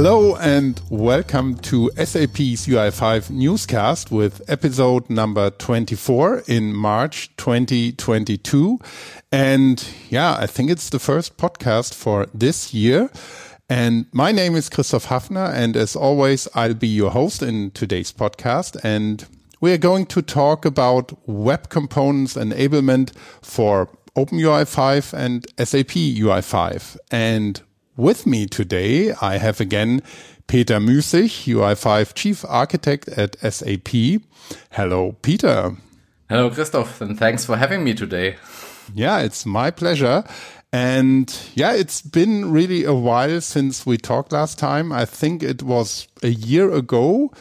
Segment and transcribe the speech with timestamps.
[0.00, 8.78] Hello and welcome to SAP's UI5 newscast with episode number 24 in March 2022.
[9.32, 13.10] And yeah, I think it's the first podcast for this year.
[13.68, 15.52] And my name is Christoph Hafner.
[15.52, 18.78] And as always, I'll be your host in today's podcast.
[18.84, 19.26] And
[19.60, 26.98] we are going to talk about web components enablement for OpenUI5 and SAP UI5.
[27.10, 27.62] And
[27.98, 30.02] with me today, I have again
[30.46, 34.22] Peter Müßig, UI5 Chief Architect at SAP.
[34.70, 35.76] Hello, Peter.
[36.30, 38.36] Hello, Christoph, and thanks for having me today.
[38.94, 40.24] Yeah, it's my pleasure.
[40.72, 44.92] And yeah, it's been really a while since we talked last time.
[44.92, 47.32] I think it was a year ago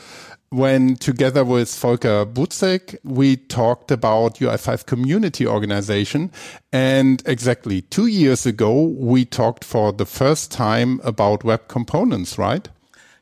[0.50, 6.31] when together with Volker Buzek, we talked about UI5 community organization.
[6.72, 12.67] And exactly two years ago, we talked for the first time about web components, right?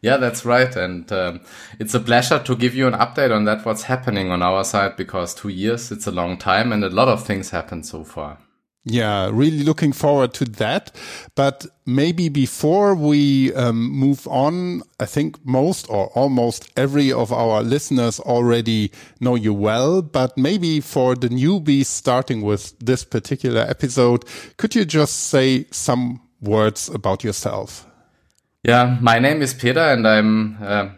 [0.01, 0.75] Yeah, that's right.
[0.75, 1.41] And um,
[1.79, 4.97] it's a pleasure to give you an update on that, what's happening on our side,
[4.97, 8.37] because two years, it's a long time and a lot of things happened so far.
[8.87, 10.95] Yeah, really looking forward to that.
[11.33, 17.63] But maybe before we um, move on, I think most or almost every of our
[17.63, 20.03] listeners already know you well.
[20.03, 24.23] But maybe for the newbies starting with this particular episode,
[24.57, 27.87] could you just say some words about yourself?
[28.63, 30.89] Yeah, my name is Peter and I'm uh,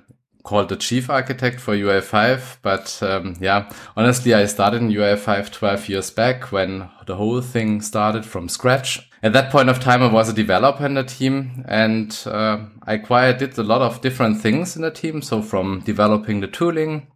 [0.48, 2.60] called the chief architect for UI5.
[2.62, 7.82] But um, yeah, honestly, I started in UI5 12 years back when the whole thing
[7.82, 9.12] started from scratch.
[9.22, 12.98] At that point of time, I was a developer in the team and uh, I
[12.98, 15.22] quite did a lot of different things in the team.
[15.22, 17.08] So from developing the tooling,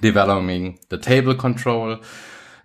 [0.00, 2.00] developing the table control,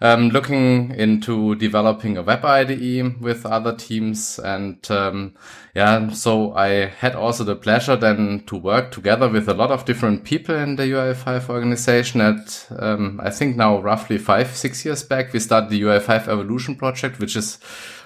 [0.02, 4.40] um, looking into developing a web IDE with other teams.
[4.40, 5.36] And um,
[5.78, 9.86] yeah, so I had also the pleasure then to work together with a lot of
[9.86, 12.20] different people in the UI5 organization.
[12.20, 16.78] At um, I think now roughly five, six years back, we started the UI5 Evolution
[16.78, 17.60] project, which is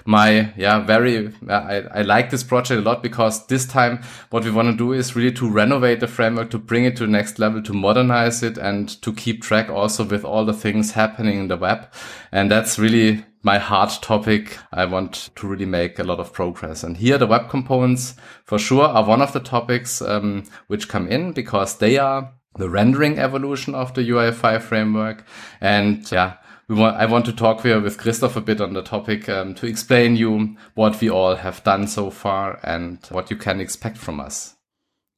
[0.04, 4.50] my yeah very I, I like this project a lot because this time what we
[4.50, 7.38] want to do is really to renovate the framework to bring it to the next
[7.38, 11.48] level to modernize it and to keep track also with all the things happening in
[11.48, 11.88] the web
[12.32, 16.82] and that's really my hard topic i want to really make a lot of progress
[16.82, 21.06] and here the web components for sure are one of the topics um, which come
[21.08, 25.24] in because they are the rendering evolution of the UI5 framework.
[25.60, 26.36] And yeah,
[26.68, 29.66] want, I want to talk here with Christoph a bit on the topic um, to
[29.66, 34.20] explain you what we all have done so far and what you can expect from
[34.20, 34.56] us.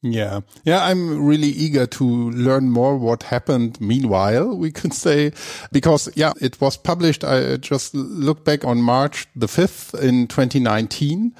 [0.04, 0.40] Yeah.
[0.64, 0.84] Yeah.
[0.84, 5.32] I'm really eager to learn more what happened meanwhile, we could say,
[5.72, 7.24] because yeah, it was published.
[7.24, 11.34] I just looked back on March the 5th in 2019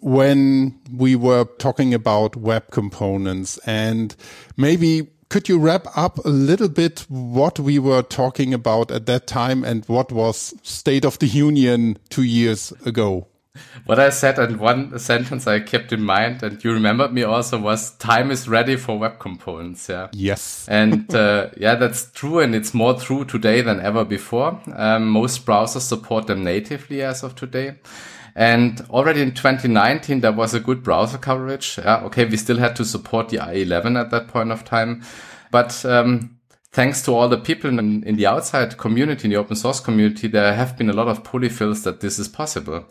[0.00, 4.16] when we were talking about web components and
[4.56, 9.26] maybe could you wrap up a little bit what we were talking about at that
[9.26, 13.26] time and what was state of the union two years ago?
[13.84, 17.58] What I said in one sentence I kept in mind, and you remembered me also,
[17.58, 19.88] was time is ready for web components.
[19.88, 20.08] Yeah.
[20.12, 20.66] Yes.
[20.68, 24.60] and uh, yeah, that's true, and it's more true today than ever before.
[24.74, 27.76] Um, most browsers support them natively as of today.
[28.36, 31.78] And already in 2019, there was a good browser coverage.
[31.78, 35.02] Yeah, okay, we still had to support the IE11 at that point of time.
[35.50, 36.36] But um,
[36.70, 40.28] thanks to all the people in, in, the outside community, in the open source community,
[40.28, 42.84] there have been a lot of polyfills that this is possible.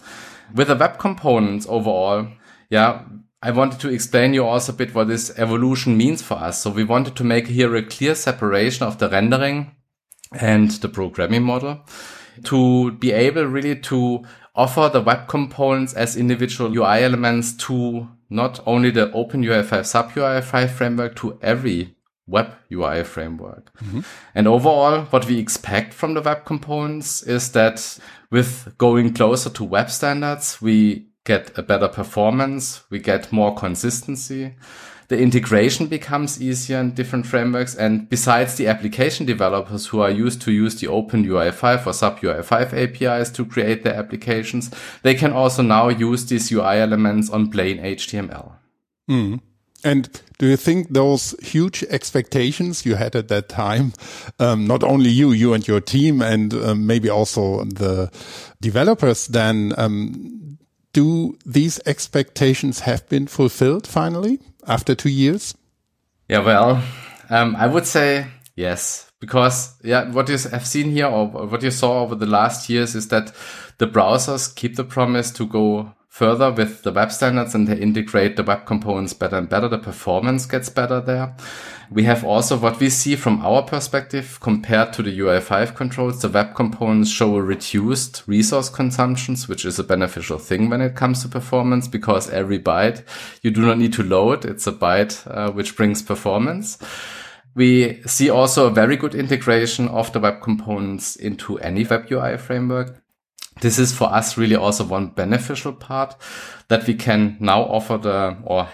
[0.53, 2.27] With the web components overall,
[2.69, 3.03] yeah,
[3.41, 6.61] I wanted to explain you also a bit what this evolution means for us.
[6.61, 9.75] So we wanted to make here a clear separation of the rendering
[10.31, 11.81] and the programming model
[12.45, 14.23] to be able really to
[14.55, 20.69] offer the web components as individual UI elements to not only the OpenUI5 SAP UI5
[20.69, 21.95] framework to every
[22.27, 23.71] web UI framework.
[23.79, 24.01] Mm-hmm.
[24.33, 27.99] And overall, what we expect from the web components is that
[28.35, 34.55] with going closer to web standards, we get a better performance, we get more consistency,
[35.07, 37.75] the integration becomes easier in different frameworks.
[37.75, 42.19] And besides the application developers who are used to use the Open UI5 or SAP
[42.19, 44.69] UI5 APIs to create their applications,
[45.01, 48.51] they can also now use these UI elements on plain HTML.
[49.09, 49.39] Mm.
[49.85, 50.09] And
[50.39, 53.93] do you think those huge expectations you had at that time,
[54.39, 58.11] um, not only you, you and your team, and um, maybe also the
[58.59, 60.57] developers, then um,
[60.91, 64.39] do these expectations have been fulfilled finally?
[64.67, 65.55] after two years?
[66.27, 66.81] Yeah, well,
[67.29, 71.71] um, I would say yes, because yeah, what you have seen here or what you
[71.71, 73.31] saw over the last years is that
[73.77, 78.37] the browsers keep the promise to go further with the web standards and they integrate
[78.37, 79.67] the web components better and better.
[79.67, 81.35] The performance gets better there.
[81.91, 86.21] We have also what we see from our perspective compared to the UI5 controls.
[86.21, 90.95] The web components show a reduced resource consumptions, which is a beneficial thing when it
[90.95, 93.03] comes to performance because every byte
[93.41, 94.45] you do not need to load.
[94.45, 96.77] It's a byte uh, which brings performance.
[97.55, 102.37] We see also a very good integration of the web components into any web UI
[102.37, 103.01] framework
[103.61, 106.15] this is for us really also one beneficial part
[106.67, 108.67] that we can now offer the or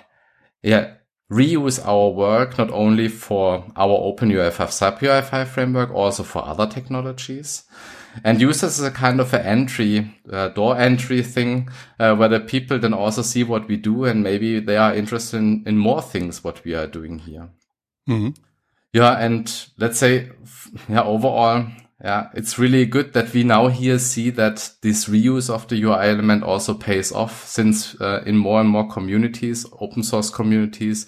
[0.64, 0.96] yeah
[1.32, 7.64] reuse our work not only for our OpenUI5 SAP UI5 framework, also for other technologies.
[8.26, 12.28] And use this as a kind of an entry, uh, door entry thing, uh, where
[12.28, 15.78] the people then also see what we do and maybe they are interested in, in
[15.78, 17.48] more things what we are doing here.
[18.10, 18.32] Mm-hmm.
[18.92, 20.32] Yeah, and let's say,
[20.90, 21.66] yeah, overall,
[22.04, 26.10] yeah, it's really good that we now here see that this reuse of the UI
[26.10, 31.06] element also pays off since uh, in more and more communities, open source communities,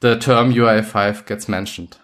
[0.00, 1.96] the term UI5 gets mentioned.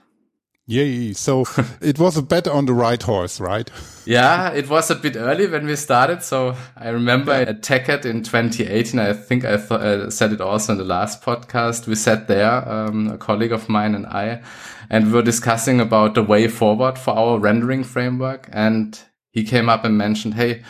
[0.66, 1.12] Yay.
[1.12, 1.44] So
[1.80, 3.70] it was a bet on the right horse, right?
[4.04, 6.22] yeah, it was a bit early when we started.
[6.22, 7.50] So I remember yeah.
[7.50, 11.22] at TechEd in 2018, I think I th- uh, said it also in the last
[11.22, 11.86] podcast.
[11.86, 14.42] We sat there, um, a colleague of mine and I,
[14.88, 18.48] and we were discussing about the way forward for our rendering framework.
[18.52, 18.98] And
[19.30, 20.62] he came up and mentioned, Hey,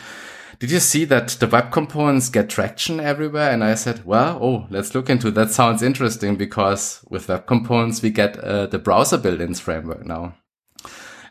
[0.59, 3.51] did you see that the web components get traction everywhere?
[3.51, 5.51] And I said, well, oh, let's look into that.
[5.51, 10.35] Sounds interesting because with web components, we get uh, the browser built-ins framework now.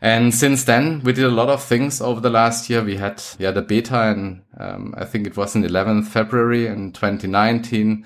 [0.02, 2.82] And since then, we did a lot of things over the last year.
[2.82, 6.90] We had, yeah, the beta and um, I think it was in 11th February in
[6.90, 8.04] 2019.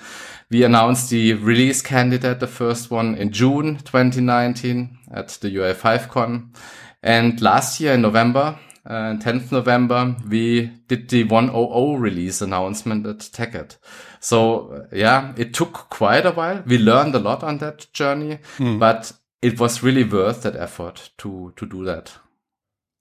[0.51, 6.55] We announced the release candidate, the first one in June 2019 at the UI5Con.
[7.03, 13.19] And last year in November, uh, 10th November, we did the 100 release announcement at
[13.19, 13.77] TechEd.
[14.21, 16.63] So uh, yeah, it took quite a while.
[16.67, 18.79] We learned a lot on that journey, mm.
[18.79, 19.13] but
[19.43, 22.13] it was really worth that effort to, to do that.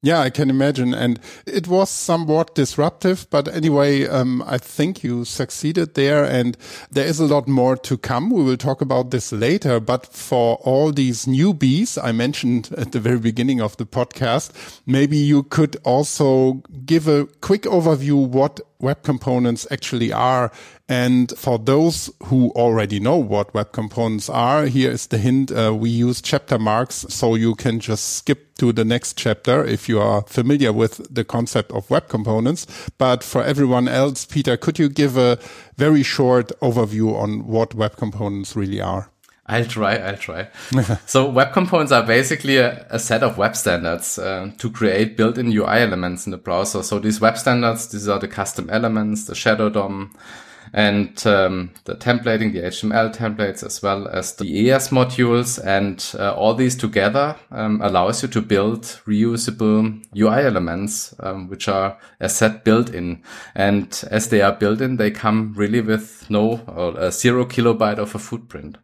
[0.06, 0.94] Yeah, I can imagine.
[0.94, 6.56] And it was somewhat disruptive, but anyway, um, I think you succeeded there and
[6.92, 8.30] there is a lot more to come.
[8.30, 9.80] We will talk about this later.
[9.80, 14.52] But for all these newbies I mentioned at the very beginning of the podcast,
[14.86, 20.52] maybe you could also give a quick overview what web components actually are.
[20.88, 25.52] And for those who already know what web components are, here is the hint.
[25.52, 29.90] Uh, we use chapter marks so you can just skip to the next chapter if
[29.90, 32.68] you are familiar with the concept of web components.
[33.00, 35.40] But for everyone else, Peter, could you give a
[35.76, 39.10] very short overview on what web components really are?
[39.48, 39.96] I'll try.
[39.98, 40.48] I'll try.
[41.06, 45.52] so web components are basically a, a set of web standards uh, to create built-in
[45.52, 46.82] UI elements in the browser.
[46.82, 50.16] So these web standards, these are the custom elements, the shadow DOM,
[50.74, 55.64] and um, the templating, the HTML templates, as well as the ES modules.
[55.64, 61.68] And uh, all these together um, allows you to build reusable UI elements, um, which
[61.68, 63.22] are, as set built in.
[63.54, 68.00] And as they are built in, they come really with no or a zero kilobyte
[68.00, 68.78] of a footprint.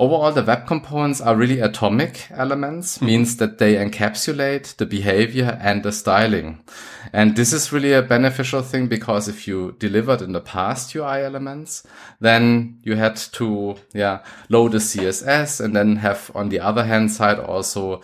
[0.00, 3.04] Overall, the web components are really atomic elements, mm-hmm.
[3.04, 6.64] means that they encapsulate the behavior and the styling.
[7.12, 11.22] And this is really a beneficial thing because if you delivered in the past UI
[11.22, 11.86] elements,
[12.18, 17.12] then you had to, yeah, load the CSS and then have on the other hand
[17.12, 18.00] side also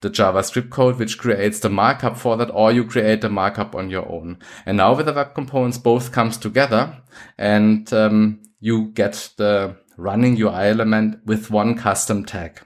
[0.00, 3.88] the JavaScript code, which creates the markup for that, or you create the markup on
[3.88, 4.36] your own.
[4.66, 6.96] And now with the web components, both comes together
[7.38, 12.62] and um, you get the running UI element with one custom tag.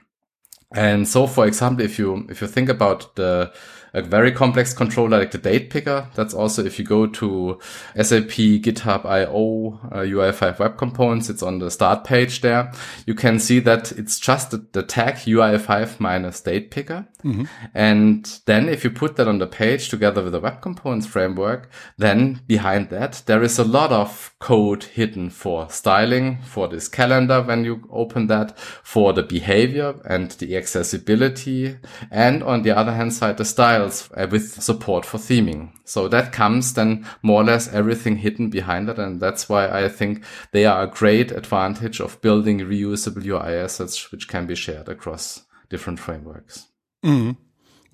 [0.73, 3.53] And so, for example, if you, if you think about the,
[3.95, 6.09] a very complex controller like the date picker.
[6.15, 7.59] That's also if you go to
[7.95, 12.73] SAP GitHub IO uh, UI5 web components, it's on the start page there.
[13.05, 17.07] You can see that it's just the, the tag UI5 minus date picker.
[17.23, 17.45] Mm-hmm.
[17.73, 21.69] And then if you put that on the page together with the web components framework,
[21.97, 27.41] then behind that, there is a lot of code hidden for styling, for this calendar
[27.41, 31.77] when you open that, for the behavior and the accessibility.
[32.11, 35.71] And on the other hand side, the styles uh, with support for theming.
[35.85, 38.99] So that comes then more or less everything hidden behind it.
[38.99, 44.11] And that's why I think they are a great advantage of building reusable UI assets,
[44.11, 46.67] which can be shared across different frameworks.
[47.03, 47.37] Mm.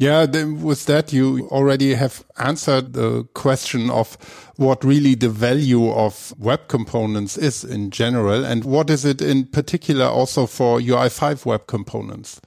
[0.01, 4.15] Yeah, with that, you already have answered the question of
[4.55, 9.45] what really the value of web components is in general, and what is it in
[9.45, 12.41] particular also for UI5 web components?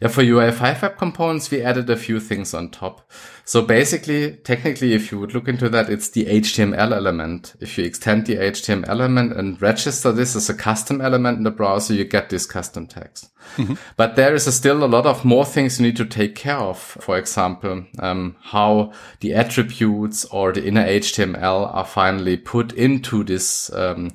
[0.00, 3.10] Yeah, for UI5 web components, we added a few things on top.
[3.46, 7.54] So basically, technically, if you would look into that, it's the HTML element.
[7.60, 11.50] If you extend the HTML element and register this as a custom element in the
[11.50, 13.30] browser, you get this custom text.
[13.56, 13.74] Mm-hmm.
[13.96, 16.56] But there is a still a lot of more things you need to take care
[16.56, 16.78] of.
[16.78, 23.70] For example, um, how the attributes or the inner HTML are finally put into this
[23.74, 24.12] um,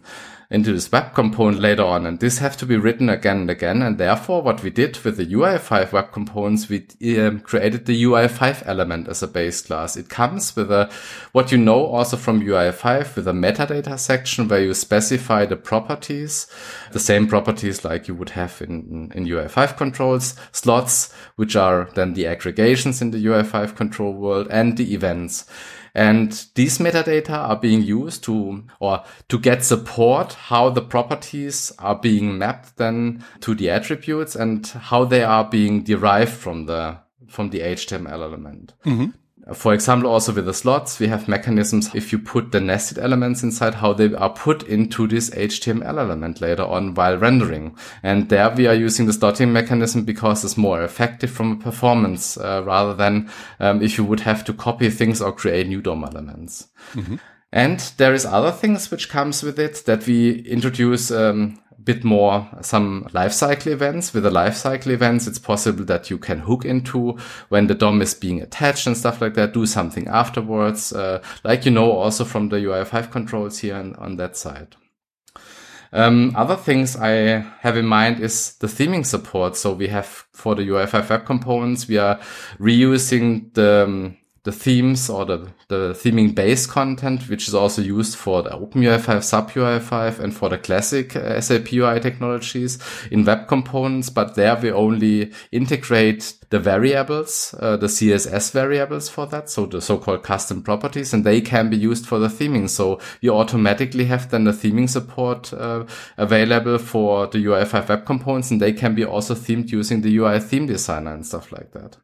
[0.52, 2.08] into this web component later on.
[2.08, 3.84] And this have to be written again and again.
[3.84, 6.88] And therefore, what we did with the UI5 web components, we
[7.20, 9.96] um, created the UI5 element as a base class.
[9.96, 10.90] It comes with a,
[11.34, 16.48] what you know also from UI5 with a metadata section where you specify the properties,
[16.94, 22.16] the same properties like you would have in, in UI5 controls, slots, which are then
[22.16, 25.46] the aggregations in the UI5 control world and the events.
[25.94, 31.96] And these metadata are being used to, or to get support how the properties are
[31.96, 37.50] being mapped then to the attributes and how they are being derived from the, from
[37.50, 38.74] the HTML element.
[38.86, 39.12] Mm-hmm.
[39.54, 43.44] For example, also with the slots, we have mechanisms if you put the nested elements
[43.44, 47.76] inside, how they are put into this HTML element later on while rendering.
[48.04, 52.38] And there we are using the slotting mechanism because it's more effective from a performance
[52.38, 53.30] uh, rather than
[53.60, 56.68] um, if you would have to copy things or create new DOM elements.
[56.94, 57.16] Mm-hmm.
[57.52, 62.48] And there is other things which comes with it that we introduce um, bit more
[62.62, 64.14] some lifecycle events.
[64.14, 67.18] With the lifecycle events, it's possible that you can hook into
[67.50, 71.66] when the DOM is being attached and stuff like that, do something afterwards, uh, like
[71.66, 74.76] you know also from the UI5 controls here and on that side.
[75.92, 79.58] Um, other things I have in mind is the theming support.
[79.58, 82.20] So we have for the UI5 web components, we are
[82.60, 88.16] reusing the um, the themes or the, the theming based content, which is also used
[88.16, 92.80] for the OpenUI5, SAPUI5 and for the classic uh, SAP UI technologies
[93.12, 94.10] in web components.
[94.10, 99.50] But there we only integrate the variables, uh, the CSS variables for that.
[99.50, 102.70] So the so-called custom properties and they can be used for the theming.
[102.70, 105.86] So you automatically have then the theming support uh,
[106.18, 110.40] available for the UI5 web components and they can be also themed using the UI
[110.40, 111.98] theme designer and stuff like that.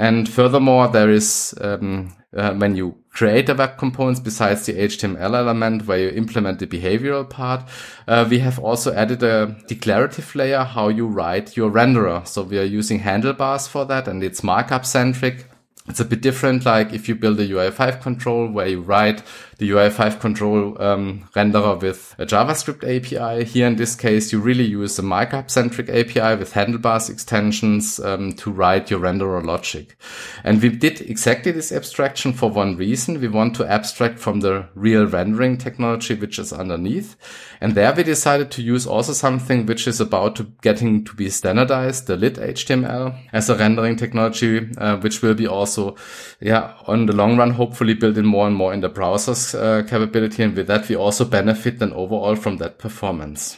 [0.00, 5.34] And furthermore, there is, um, uh, when you create the web components besides the HTML
[5.34, 7.68] element where you implement the behavioral part,
[8.08, 12.26] uh, we have also added a declarative layer, how you write your renderer.
[12.26, 15.44] So we are using handlebars for that and it's markup centric.
[15.86, 19.22] It's a bit different, like if you build a UI5 control where you write
[19.60, 23.44] the UI5 control um, renderer with a JavaScript API.
[23.44, 28.32] Here in this case, you really use a markup centric API with handlebars extensions um,
[28.32, 29.98] to write your renderer logic.
[30.44, 33.20] And we did exactly this abstraction for one reason.
[33.20, 37.16] We want to abstract from the real rendering technology, which is underneath.
[37.60, 41.28] And there we decided to use also something which is about to getting to be
[41.28, 45.96] standardized, the lit HTML as a rendering technology, uh, which will be also,
[46.40, 49.82] yeah, on the long run, hopefully built in more and more in the browsers uh,
[49.88, 50.42] capability.
[50.42, 53.56] And with that, we also benefit then overall from that performance.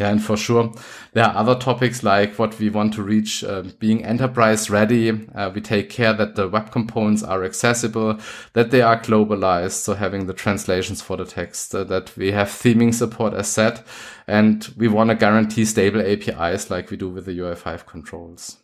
[0.00, 0.72] Yeah, and for sure,
[1.12, 5.10] there are other topics like what we want to reach, uh, being enterprise ready.
[5.34, 8.18] Uh, we take care that the web components are accessible,
[8.54, 9.72] that they are globalized.
[9.72, 13.84] So having the translations for the text, uh, that we have theming support as set,
[14.26, 18.56] and we want to guarantee stable APIs like we do with the UI5 controls.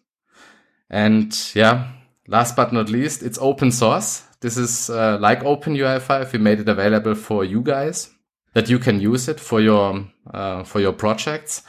[0.89, 1.93] And yeah,
[2.29, 4.23] last but not least, it's open source.
[4.47, 6.33] This is uh, like OpenUI5.
[6.33, 8.11] We made it available for you guys
[8.55, 11.65] that you can use it for your uh, for your projects,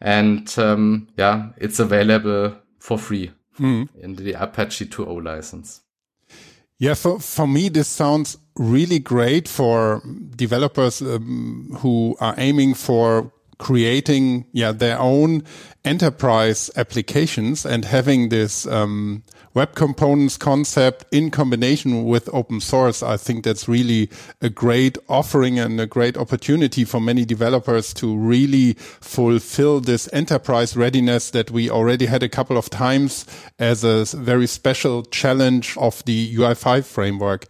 [0.00, 3.30] and um, yeah, it's available for free
[3.60, 3.88] mm.
[4.00, 5.82] in the Apache 2.0 license.
[6.80, 10.02] Yeah, for for me, this sounds really great for
[10.34, 15.42] developers um, who are aiming for creating yeah their own
[15.84, 19.22] enterprise applications and having this um,
[19.56, 24.10] web components concept in combination with open source, I think that's really
[24.42, 30.76] a great offering and a great opportunity for many developers to really fulfill this enterprise
[30.76, 33.24] readiness that we already had a couple of times
[33.58, 37.46] as a very special challenge of the UI5 framework.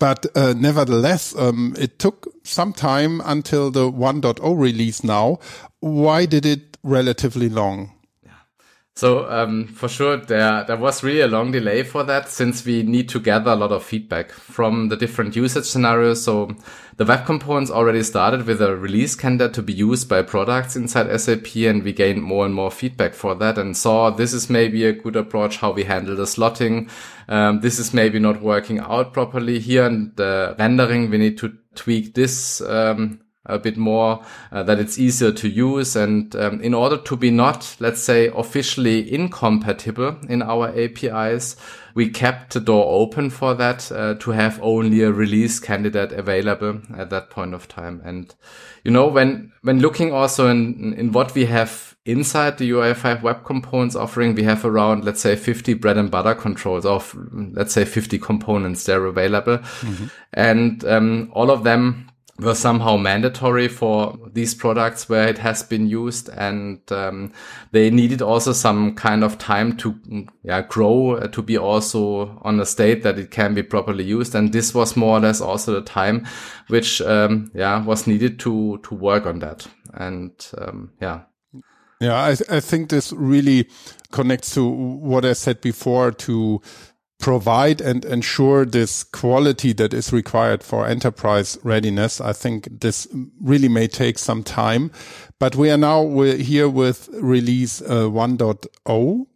[0.00, 5.38] But uh, nevertheless, um, it took some time until the 1.0 release now.
[5.80, 7.92] Why did it relatively long?
[8.96, 12.82] So um, for sure, there there was really a long delay for that since we
[12.82, 16.22] need to gather a lot of feedback from the different usage scenarios.
[16.22, 16.54] So
[16.96, 21.18] the web components already started with a release candidate to be used by products inside
[21.18, 24.84] SAP, and we gained more and more feedback for that and saw this is maybe
[24.84, 26.90] a good approach how we handle the slotting.
[27.28, 31.08] Um, this is maybe not working out properly here in the rendering.
[31.08, 32.60] We need to tweak this.
[32.60, 33.20] Um,
[33.50, 35.96] a bit more, uh, that it's easier to use.
[35.96, 41.56] And um, in order to be not, let's say, officially incompatible in our APIs,
[41.94, 46.80] we kept the door open for that uh, to have only a release candidate available
[46.96, 48.00] at that point of time.
[48.04, 48.34] And
[48.84, 53.44] you know, when when looking also in in what we have inside the UI5 web
[53.44, 57.84] components offering, we have around let's say 50 bread and butter controls of let's say
[57.84, 60.06] 50 components they're available, mm-hmm.
[60.32, 65.86] and um, all of them were somehow mandatory for these products where it has been
[65.86, 67.32] used and um,
[67.72, 69.98] they needed also some kind of time to
[70.42, 74.34] yeah, grow uh, to be also on a state that it can be properly used.
[74.34, 76.26] And this was more or less also the time
[76.68, 79.66] which um, yeah was needed to to work on that.
[79.94, 81.20] And um, yeah.
[82.00, 83.68] Yeah I, I think this really
[84.10, 86.60] connects to what i said before to
[87.20, 92.20] provide and ensure this quality that is required for enterprise readiness.
[92.20, 93.06] I think this
[93.40, 94.90] really may take some time,
[95.38, 99.26] but we are now we're here with release uh, 1.0.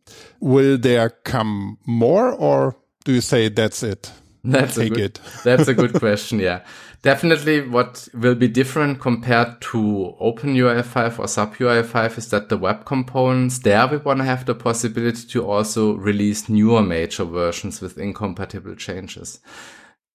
[0.40, 4.10] Will there come more or do you say that's it?
[4.42, 5.20] That's Take a good, it.
[5.42, 6.38] that's a good question.
[6.38, 6.60] Yeah.
[7.04, 13.58] Definitely what will be different compared to OpenUI5 or SAPUI5 is that the web components
[13.58, 18.74] there we want to have the possibility to also release newer major versions with incompatible
[18.74, 19.40] changes.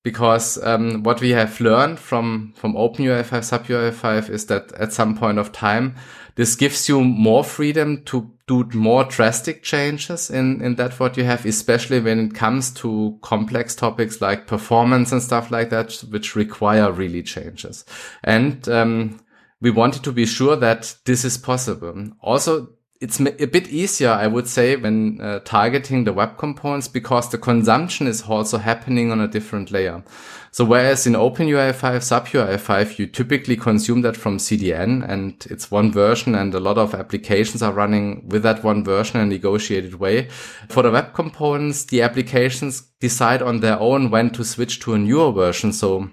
[0.04, 5.38] Because um, what we have learned from, from OpenUI5, SAPUI5 is that at some point
[5.38, 5.94] of time,
[6.38, 11.24] this gives you more freedom to do more drastic changes in, in that what you
[11.24, 16.36] have, especially when it comes to complex topics like performance and stuff like that, which
[16.36, 17.86] require really changes.
[18.24, 19.20] And, um,
[19.62, 22.10] we wanted to be sure that this is possible.
[22.22, 22.70] Also,
[23.02, 27.38] it's a bit easier, I would say, when uh, targeting the web components because the
[27.38, 30.04] consumption is also happening on a different layer.
[30.52, 36.36] So whereas in OpenUI5, SAPUI5, you typically consume that from CDN and it's one version
[36.36, 40.28] and a lot of applications are running with that one version in a negotiated way.
[40.68, 44.98] For the web components, the applications decide on their own when to switch to a
[44.98, 45.72] newer version.
[45.72, 46.10] So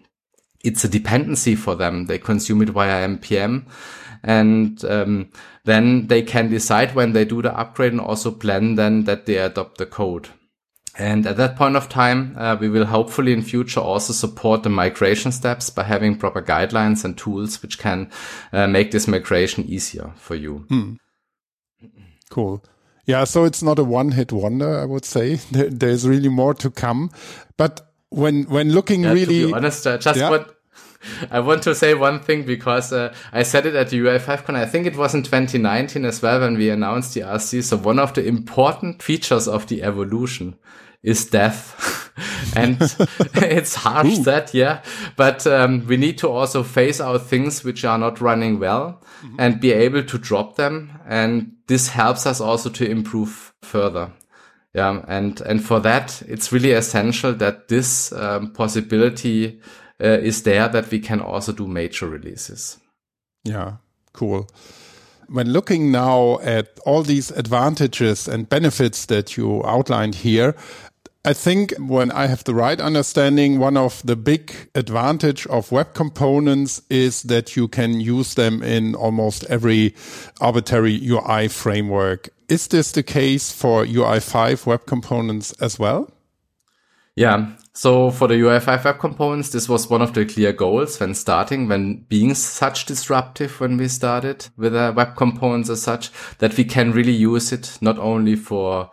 [0.63, 2.07] it's a dependency for them.
[2.07, 3.65] They consume it via NPM
[4.23, 5.31] and um,
[5.67, 9.37] then they can decide when they do the upgrade and also plan then that they
[9.37, 10.29] adopt the code.
[10.99, 14.71] And at that point of time, uh, we will hopefully in future also support the
[14.71, 18.11] migration steps by having proper guidelines and tools which can
[18.53, 20.65] uh, make this migration easier for you.
[20.71, 20.95] Hmm.
[22.31, 22.65] Cool.
[23.05, 25.39] Yeah, so it's not a one-hit wonder, I would say.
[25.51, 27.11] There, there's really more to come.
[27.57, 30.31] But when when looking yeah, really, honest, uh, just yeah.
[30.31, 30.56] what
[31.31, 34.57] I want to say one thing because uh, I said it at the UI5Con.
[34.57, 37.63] I think it was in 2019 as well when we announced the RC.
[37.63, 40.57] So one of the important features of the evolution
[41.03, 42.13] is death.
[42.57, 42.77] and
[43.35, 44.23] it's harsh Ooh.
[44.25, 44.83] that, yeah.
[45.17, 49.29] But um, we need to also phase out things which are not running well mm
[49.29, 49.41] -hmm.
[49.41, 50.91] and be able to drop them.
[51.09, 54.11] And this helps us also to improve further.
[54.75, 55.03] Yeah.
[55.09, 59.61] And, and for that, it's really essential that this um, possibility
[60.01, 62.79] uh, is there that we can also do major releases.
[63.45, 63.77] Yeah,
[64.13, 64.49] cool.
[65.29, 70.55] When looking now at all these advantages and benefits that you outlined here,
[71.25, 75.93] I think when I have the right understanding, one of the big advantage of web
[75.93, 79.97] components is that you can use them in almost every
[80.41, 82.29] arbitrary UI framework.
[82.49, 86.13] Is this the case for UI5 web components as well?
[87.17, 87.53] Yeah.
[87.73, 91.69] So for the UI5 web components, this was one of the clear goals when starting,
[91.69, 96.65] when being such disruptive when we started with the web components as such, that we
[96.65, 98.91] can really use it not only for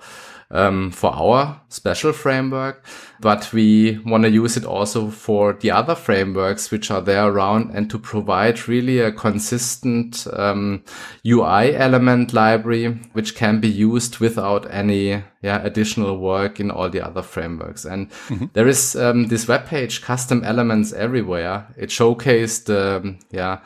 [0.52, 2.86] um, for our special framework,
[3.20, 7.72] but we want to use it also for the other frameworks which are there around
[7.74, 10.84] and to provide really a consistent um,
[11.26, 17.02] UI element library which can be used without any yeah, additional work in all the
[17.02, 17.86] other frameworks.
[17.86, 18.46] And mm-hmm.
[18.54, 21.68] there is um, this web page, custom elements everywhere.
[21.78, 23.60] It showcased, um, yeah,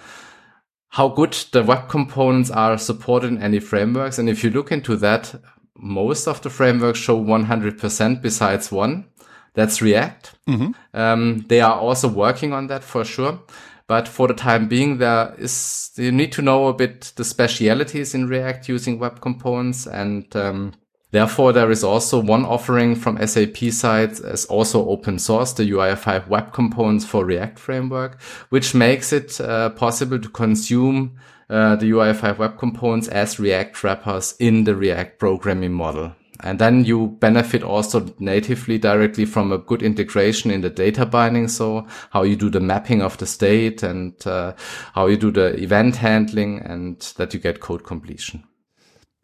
[0.90, 4.18] how good the web components are supported in any frameworks.
[4.18, 5.36] And if you look into that,
[5.78, 9.06] most of the frameworks show 100% besides one.
[9.54, 10.34] That's React.
[10.48, 10.72] Mm-hmm.
[10.94, 13.40] Um, they are also working on that for sure.
[13.88, 18.13] But for the time being, there is, you need to know a bit the specialities
[18.13, 19.88] in React using web components.
[19.88, 20.74] And, um,
[21.12, 26.28] therefore there is also one offering from SAP side as also open source, the UI5
[26.28, 31.18] web components for React framework, which makes it uh, possible to consume
[31.50, 36.14] uh, the UI5 web components as React wrappers in the React programming model.
[36.42, 41.48] And then you benefit also natively directly from a good integration in the data binding.
[41.48, 44.54] So how you do the mapping of the state and uh,
[44.94, 48.44] how you do the event handling and that you get code completion.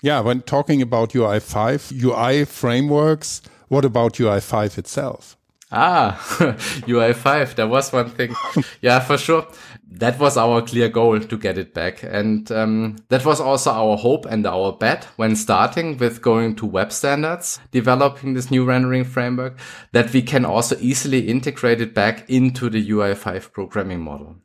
[0.02, 0.22] Yeah.
[0.22, 5.38] When talking about UI5, UI frameworks, what about UI5 itself?
[5.72, 6.18] Ah,
[6.86, 7.56] UI5.
[7.56, 8.36] There was one thing.
[8.82, 9.48] yeah, for sure.
[9.95, 12.01] That was our clear goal to get it back.
[12.03, 16.65] And um, that was also our hope and our bet when starting with going to
[16.65, 19.58] web standards, developing this new rendering framework,
[19.91, 24.38] that we can also easily integrate it back into the UI5 programming model.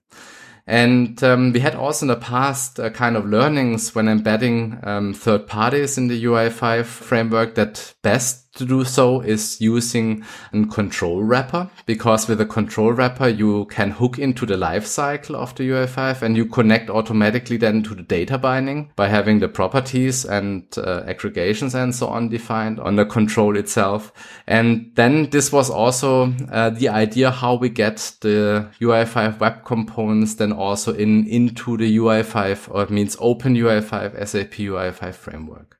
[0.66, 5.14] And um, we had also in the past uh, kind of learnings when embedding um,
[5.14, 11.22] third parties in the UI5 framework that best to do so is using a control
[11.22, 16.22] wrapper because with a control wrapper you can hook into the lifecycle of the UI5
[16.22, 21.02] and you connect automatically then to the data binding by having the properties and uh,
[21.06, 24.12] aggregations and so on defined on the control itself.
[24.46, 30.34] And then this was also uh, the idea how we get the UI5 web components
[30.34, 35.78] then also in into the UI5 or it means open UI5 SAP UI5 framework.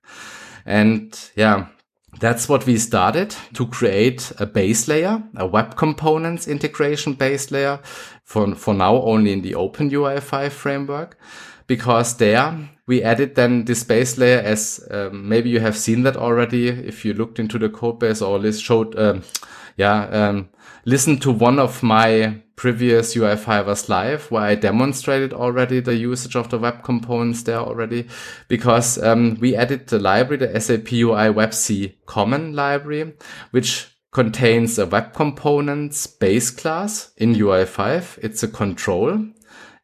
[0.65, 1.69] And yeah,
[2.21, 7.81] that's what we started to create a base layer, a web components integration base layer
[8.25, 11.19] for, for now only in the OpenUI5 framework,
[11.67, 16.17] because there we added then this base layer as um, maybe you have seen that
[16.17, 19.23] already if you looked into the code base or list showed, um,
[19.77, 20.49] yeah, um,
[20.85, 26.51] listen to one of my previous UI5ers live where I demonstrated already the usage of
[26.51, 28.09] the web components there already
[28.49, 33.15] because um, we added the library, the SAP UI WebC common library,
[33.53, 38.19] which contains a web components base class in UI5.
[38.23, 39.25] It's a control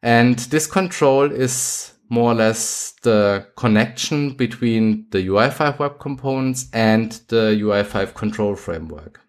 [0.01, 7.13] and this control is more or less the connection between the UI5 web components and
[7.29, 9.24] the UI5 control framework.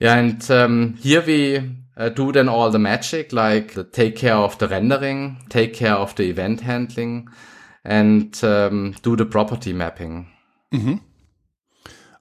[0.00, 4.56] Yeah, and um, here we uh, do then all the magic, like take care of
[4.58, 7.28] the rendering, take care of the event handling,
[7.84, 10.26] and um, do the property mapping.
[10.72, 11.00] Mm -hmm.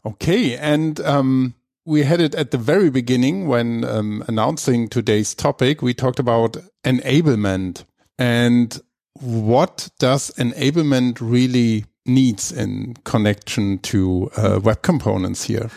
[0.02, 1.54] Okay, and um,
[1.86, 5.82] we had it at the very beginning when um, announcing today's topic.
[5.82, 7.86] We talked about enablement
[8.18, 8.82] and
[9.22, 15.70] what does enablement really needs in connection to uh, web components here.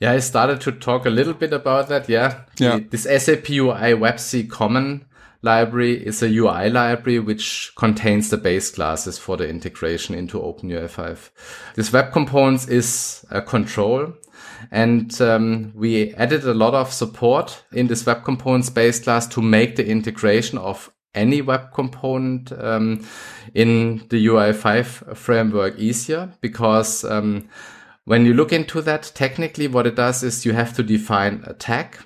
[0.00, 2.08] Yeah, I started to talk a little bit about that.
[2.08, 2.44] Yeah.
[2.58, 2.80] yeah.
[2.88, 5.04] This SAP UI WebC common
[5.42, 11.30] library is a UI library which contains the base classes for the integration into OpenUI5.
[11.74, 14.14] This web components is a control
[14.70, 19.42] and um, we added a lot of support in this web components base class to
[19.42, 23.04] make the integration of any web component um,
[23.54, 27.48] in the UI5 framework easier because um,
[28.10, 31.54] when you look into that, technically what it does is you have to define a
[31.54, 31.96] tag.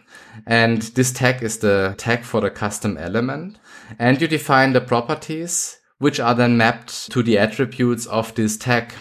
[0.47, 3.57] And this tag is the tag for the custom element.
[3.99, 8.93] And you define the properties, which are then mapped to the attributes of this tag.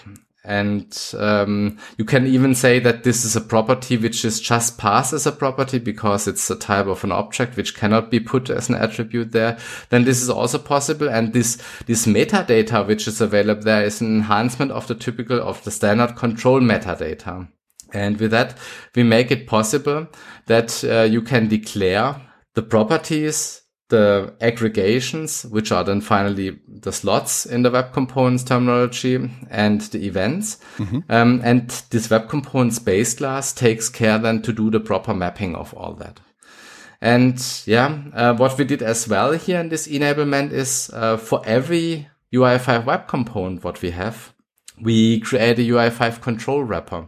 [0.46, 5.14] And um, you can even say that this is a property which is just passed
[5.14, 8.68] as a property because it's a type of an object which cannot be put as
[8.68, 9.58] an attribute there.
[9.90, 11.10] Then this is also possible.
[11.10, 15.64] And this, this metadata which is available there is an enhancement of the typical of
[15.64, 17.48] the standard control metadata.
[17.94, 18.58] And with that,
[18.96, 20.08] we make it possible
[20.48, 22.16] that uh, you can declare
[22.56, 23.63] the properties
[23.94, 30.04] the aggregations, which are then finally the slots in the web components terminology and the
[30.08, 30.58] events.
[30.78, 31.00] Mm-hmm.
[31.10, 35.56] Um, and this web components base class takes care then to do the proper mapping
[35.56, 36.20] of all that.
[37.02, 41.44] And yeah, uh, what we did as well here in this enablement is uh, for
[41.46, 44.33] every UI5 web component, what we have,
[44.82, 47.08] we create a UI5 control wrapper.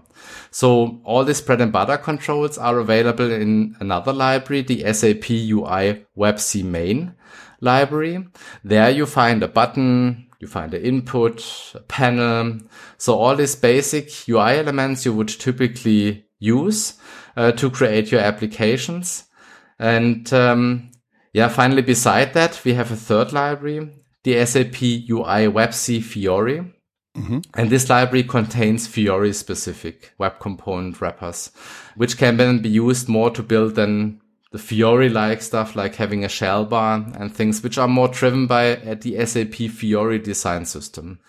[0.51, 6.05] So all these bread and butter controls are available in another library, the SAP UI
[6.17, 7.15] WebC main
[7.61, 8.27] library.
[8.63, 12.59] There you find a button, you find the input, a panel.
[12.97, 16.93] So all these basic UI elements you would typically use
[17.35, 19.25] uh, to create your applications.
[19.79, 20.91] And um,
[21.33, 23.91] yeah, finally, beside that, we have a third library,
[24.23, 26.74] the SAP UI WebC Fiori.
[27.15, 27.39] Mm-hmm.
[27.53, 31.51] And this library contains Fiori specific web component wrappers,
[31.95, 36.23] which can then be used more to build than the Fiori like stuff like having
[36.23, 40.65] a shell bar and things which are more driven by uh, the SAP Fiori design
[40.65, 41.19] system.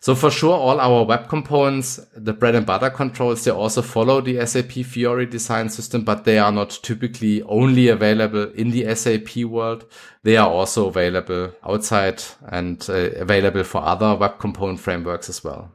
[0.00, 4.20] So for sure, all our web components, the bread and butter controls, they also follow
[4.20, 9.44] the SAP Fiori design system, but they are not typically only available in the SAP
[9.44, 9.84] world.
[10.22, 15.72] They are also available outside and uh, available for other web component frameworks as well.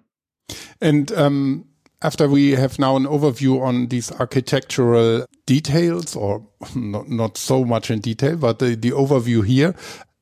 [0.79, 1.65] And um,
[2.01, 7.91] after we have now an overview on these architectural details, or not, not so much
[7.91, 9.75] in detail, but the, the overview here,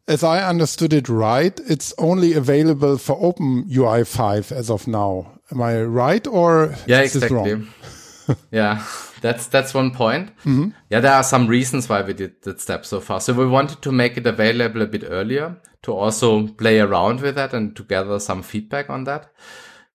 [0.09, 5.39] as I understood it right, it's only available for Open UI 5 as of now.
[5.51, 7.67] Am I right or yeah, exactly.
[8.51, 8.83] yeah,
[9.21, 10.31] that's that's one point.
[10.45, 10.73] Mm -hmm.
[10.89, 13.21] Yeah, there are some reasons why we did that step so far.
[13.21, 17.35] So we wanted to make it available a bit earlier to also play around with
[17.35, 19.29] that and to gather some feedback on that.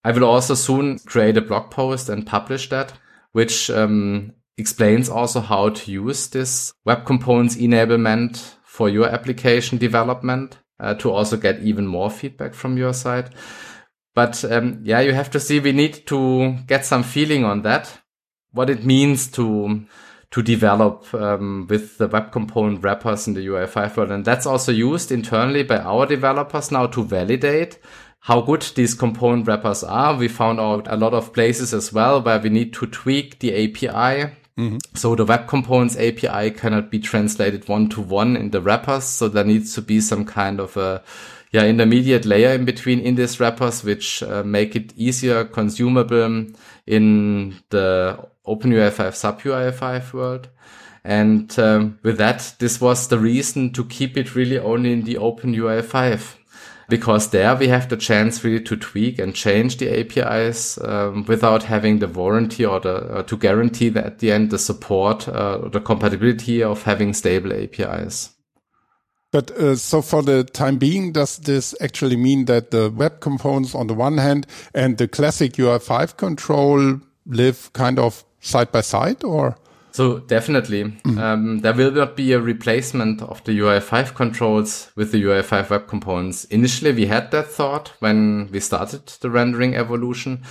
[0.05, 2.92] I will also soon create a blog post and publish that,
[3.33, 10.59] which um, explains also how to use this web components enablement for your application development
[10.81, 13.31] uh, to also get even more feedback from your side.
[14.17, 18.01] But um, yeah, you have to see, we need to get some feeling on that,
[18.51, 19.87] what it means to
[20.33, 24.11] to develop um, with the web component wrappers in the UI5 world.
[24.11, 27.79] And that's also used internally by our developers now to validate
[28.19, 30.17] how good these component wrappers are.
[30.17, 33.53] We found out a lot of places as well where we need to tweak the
[33.55, 34.79] API Mm-hmm.
[34.95, 39.05] So the web components API cannot be translated one to one in the wrappers.
[39.05, 41.03] So there needs to be some kind of a
[41.51, 46.47] yeah intermediate layer in between in these wrappers, which uh, make it easier consumable
[46.87, 50.49] in the OpenUI5 SAP UI5 world.
[51.05, 55.19] And um, with that, this was the reason to keep it really only in the
[55.19, 56.37] Open OpenUI5
[56.88, 61.64] because there we have the chance really to tweak and change the APIs um, without
[61.64, 65.59] having the warranty or the uh, to guarantee that at the end the support uh,
[65.62, 68.31] or the compatibility of having stable APIs.
[69.33, 73.75] But uh, so for the time being, does this actually mean that the web components
[73.75, 79.25] on the one hand and the classic UI5 control live kind of side by side
[79.25, 79.57] or?
[79.94, 81.18] So definitely, mm.
[81.20, 85.87] um, there will not be a replacement of the UI5 controls with the UI5 web
[85.87, 86.46] components.
[86.46, 90.42] Initially, we had that thought when we started the rendering evolution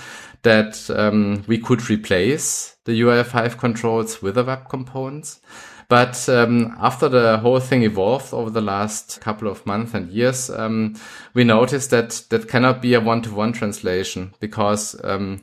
[0.44, 5.42] that um, we could replace the UI5 controls with the web components.
[5.90, 10.48] But um, after the whole thing evolved over the last couple of months and years,
[10.48, 10.94] um,
[11.34, 15.42] we noticed that that cannot be a one-to-one translation because um,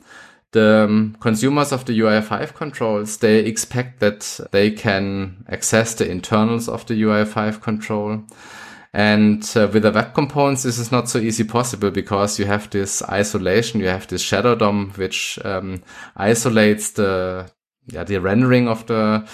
[0.52, 6.68] the um, consumers of the UI5 controls, they expect that they can access the internals
[6.68, 8.24] of the UI5 control.
[8.94, 12.68] And uh, with the web components, this is not so easy possible because you have
[12.68, 15.82] this isolation, you have this shadow DOM, which um,
[16.16, 17.50] isolates the,
[17.86, 19.26] yeah, the rendering of the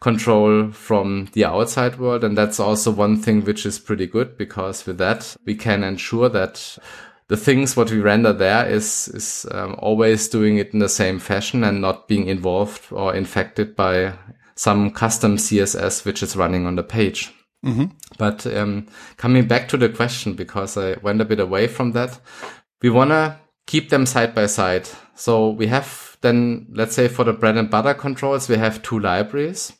[0.00, 2.24] control from the outside world.
[2.24, 6.30] And that's also one thing which is pretty good because with that, we can ensure
[6.30, 6.78] that
[7.32, 11.18] the things what we render there is is um, always doing it in the same
[11.18, 14.12] fashion and not being involved or infected by
[14.54, 17.32] some custom CSS which is running on the page.
[17.64, 17.86] Mm-hmm.
[18.18, 22.20] But um, coming back to the question, because I went a bit away from that,
[22.82, 24.86] we wanna keep them side by side.
[25.14, 28.98] So we have then, let's say for the bread and butter controls, we have two
[28.98, 29.72] libraries.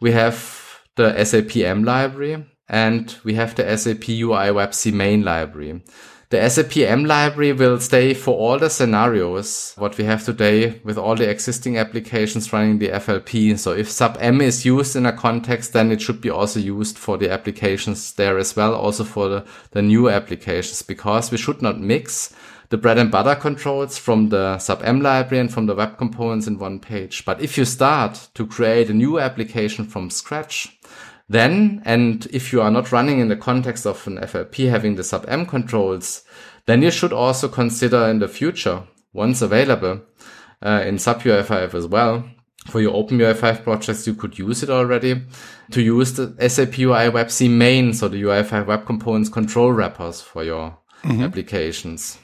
[0.00, 5.84] We have the SAP M library and we have the SAP UI WebC main library.
[6.28, 10.98] The SAP M library will stay for all the scenarios what we have today with
[10.98, 13.56] all the existing applications running the FLP.
[13.56, 16.98] So if SAP M is used in a context, then it should be also used
[16.98, 21.62] for the applications there as well, also for the, the new applications, because we should
[21.62, 22.34] not mix
[22.70, 26.48] the bread and butter controls from the SAP M library and from the web components
[26.48, 27.24] in one page.
[27.24, 30.75] But if you start to create a new application from scratch,
[31.28, 35.04] then, and if you are not running in the context of an FLP having the
[35.04, 36.22] SAP M controls,
[36.66, 40.02] then you should also consider in the future, once available,
[40.62, 42.24] uh, in SAP UI5 as well,
[42.66, 45.22] for your open UI5 projects, you could use it already
[45.70, 50.44] to use the SAP UI WebC main, so the UI5 web components control wrappers for
[50.44, 51.22] your mm-hmm.
[51.22, 52.18] applications.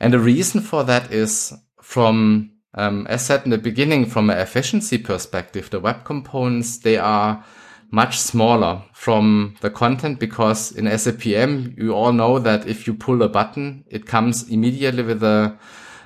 [0.00, 4.38] And the reason for that is from, um, as said in the beginning, from an
[4.38, 7.44] efficiency perspective, the web components, they are
[7.90, 13.22] much smaller from the content because in SAPM, you all know that if you pull
[13.22, 15.56] a button, it comes immediately with a,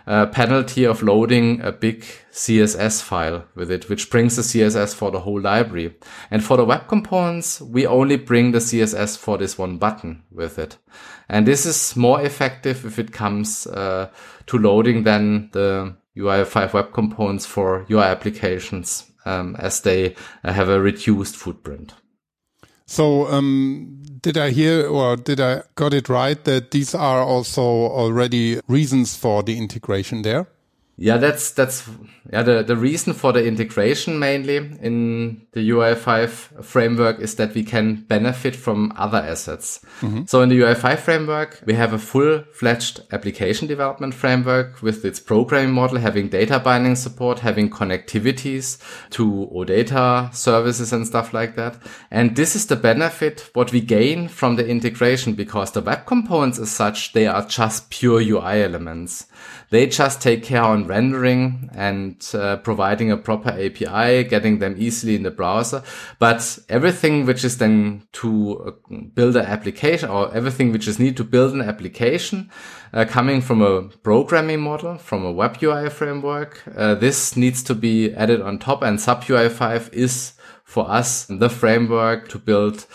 [0.07, 5.11] a, penalty of loading a big CSS file with it, which brings the CSS for
[5.11, 5.97] the whole library.
[6.31, 10.59] And for the web components, we only bring the CSS for this one button with
[10.59, 10.77] it.
[11.29, 14.11] And this is more effective if it comes uh,
[14.47, 20.81] to loading than the UI5 web components for UI applications um, as they have a
[20.81, 21.95] reduced footprint.
[22.87, 27.63] So, um, did I hear or did I got it right that these are also
[27.63, 30.49] already reasons for the integration there?
[30.97, 31.89] Yeah, that's that's
[32.31, 37.65] yeah the the reason for the integration mainly in the UI5 framework is that we
[37.65, 39.81] can benefit from other assets.
[40.03, 40.25] Mm-hmm.
[40.27, 45.73] So in the UI5 framework, we have a full-fledged application development framework with its programming
[45.73, 48.79] model, having data binding support, having connectivities
[49.11, 51.79] to OData services and stuff like that.
[52.11, 56.59] And this is the benefit what we gain from the integration because the web components
[56.59, 59.27] as such, they are just pure UI elements.
[59.71, 65.15] They just take care on rendering and uh, providing a proper API, getting them easily
[65.15, 65.83] in the browser.
[66.19, 71.17] But everything which is then to uh, build an application or everything which is needed
[71.19, 72.51] to build an application
[72.93, 77.75] uh, coming from a programming model, from a web UI framework, uh, this needs to
[77.75, 80.33] be added on top and SAP UI5 is
[80.65, 82.87] for us the framework to build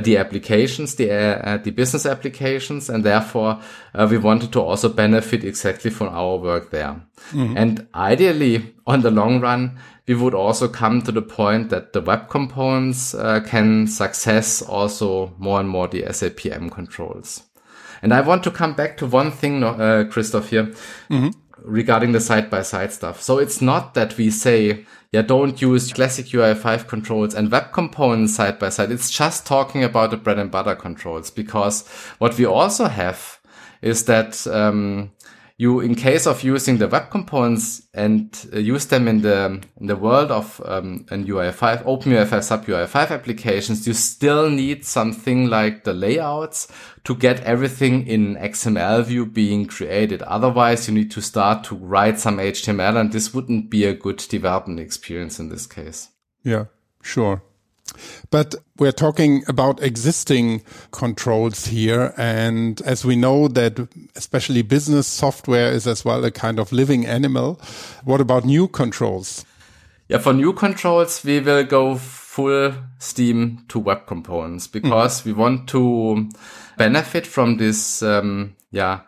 [0.00, 3.60] the applications, the uh, the business applications, and therefore
[3.94, 7.00] uh, we wanted to also benefit exactly from our work there.
[7.30, 7.56] Mm-hmm.
[7.56, 12.00] And ideally, on the long run, we would also come to the point that the
[12.00, 17.44] web components uh, can success also more and more the SAPM controls.
[18.02, 20.66] And I want to come back to one thing, uh, Christoph here.
[21.10, 21.30] Mm-hmm
[21.62, 23.22] regarding the side by side stuff.
[23.22, 28.34] So it's not that we say, yeah, don't use classic UI5 controls and web components
[28.34, 28.90] side by side.
[28.90, 31.86] It's just talking about the bread and butter controls because
[32.18, 33.38] what we also have
[33.82, 35.12] is that, um,
[35.56, 39.86] you, in case of using the web components and uh, use them in the in
[39.86, 45.84] the world of um, an UI5, OpenUI5 SAP UI5 applications, you still need something like
[45.84, 46.66] the layouts
[47.04, 50.22] to get everything in XML view being created.
[50.22, 54.18] Otherwise, you need to start to write some HTML, and this wouldn't be a good
[54.18, 56.08] development experience in this case.
[56.42, 56.64] Yeah,
[57.00, 57.44] sure.
[58.30, 62.14] But we're talking about existing controls here.
[62.16, 67.06] And as we know that especially business software is as well a kind of living
[67.06, 67.60] animal,
[68.04, 69.44] what about new controls?
[70.08, 75.26] Yeah, for new controls, we will go full steam to web components because mm.
[75.26, 76.28] we want to
[76.76, 79.00] benefit from this, um, yeah,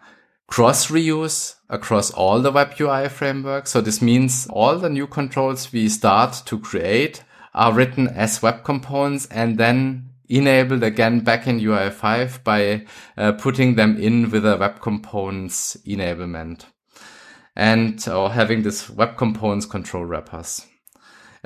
[0.46, 3.70] cross reuse across all the web UI frameworks.
[3.72, 7.24] So this means all the new controls we start to create
[7.56, 12.84] are written as web components and then enabled again back in UI5 by
[13.16, 16.66] uh, putting them in with a web components enablement
[17.56, 20.66] and or having this web components control wrappers.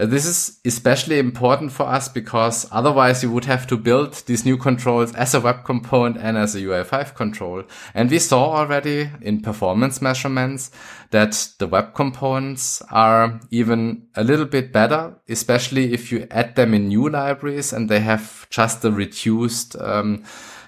[0.00, 4.46] Uh, this is especially important for us because otherwise you would have to build these
[4.46, 7.64] new controls as a web component and as a UI5 control.
[7.94, 10.70] And we saw already in performance measurements
[11.10, 16.72] that the web components are even a little bit better, especially if you add them
[16.72, 20.24] in new libraries and they have just a reduced, um,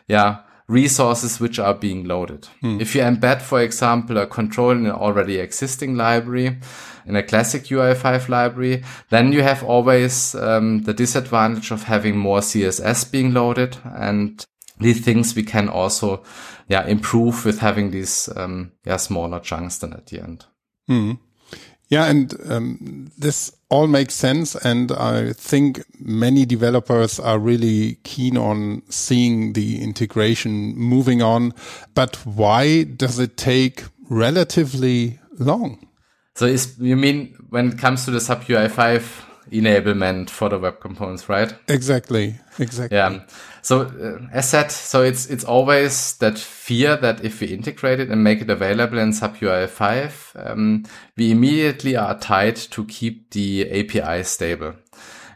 [0.09, 2.49] yeah, resources which are being loaded.
[2.61, 2.81] Hmm.
[2.81, 6.59] If you embed, for example, a control in an already existing library,
[7.07, 12.41] in a classic UI5 library, then you have always um, the disadvantage of having more
[12.41, 13.77] CSS being loaded.
[13.85, 14.45] And
[14.79, 16.23] these things we can also
[16.69, 20.47] yeah, improve with having these um, yeah, smaller chunks than at the end.
[20.87, 21.13] Hmm.
[21.89, 24.57] Yeah, and um, this all makes sense.
[24.57, 31.53] And I think many developers are really keen on seeing the integration moving on.
[31.95, 35.87] But why does it take relatively long?
[36.35, 39.03] So is you mean when it comes to the SAP UI5
[39.51, 41.55] enablement for the web components, right?
[41.69, 42.37] Exactly.
[42.59, 42.97] Exactly.
[42.97, 43.21] Yeah.
[43.63, 48.11] So uh, as said, so it's it's always that fear that if we integrate it
[48.11, 50.85] and make it available in SAP UI5, um,
[51.17, 54.75] we immediately are tied to keep the API stable.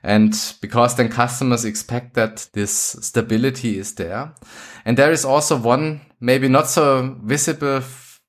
[0.03, 4.33] And because then customers expect that this stability is there.
[4.85, 7.81] And there is also one maybe not so visible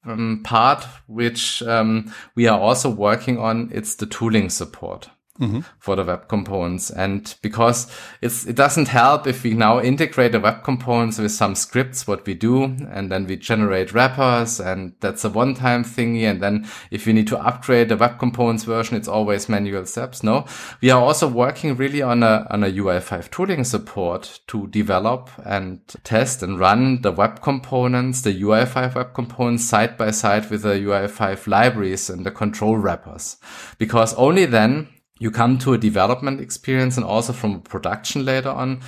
[0.08, 3.70] um, part which um, we are also working on.
[3.74, 5.60] It's the tooling support mm-hmm.
[5.80, 6.90] for the web components.
[6.90, 12.08] And because it doesn't help if we now integrate the web components with some scripts,
[12.08, 16.24] what we do, and then we generate wrappers and that's a one-time thingy.
[16.24, 20.24] And then if we need to upgrade the web components version, it's always manual steps.
[20.24, 20.46] No,
[20.82, 25.82] we are also working really on a, on a UI5 tooling support to develop and
[26.04, 30.76] test and run the web components, the UI5 web components side by side with the
[30.76, 33.38] UI5 libraries and the control wrappers.
[33.78, 34.88] Because only then
[35.20, 38.82] you come to a development experience and also from production later on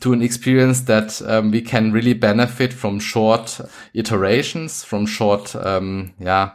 [0.00, 3.60] to an experience that um, we can really benefit from short
[3.94, 6.50] iterations, from short, um, yeah,